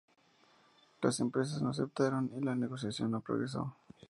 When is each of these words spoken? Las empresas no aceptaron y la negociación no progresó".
Las 1.03 1.19
empresas 1.19 1.61
no 1.61 1.69
aceptaron 1.69 2.31
y 2.35 2.41
la 2.43 2.55
negociación 2.55 3.11
no 3.11 3.21
progresó". 3.21 3.75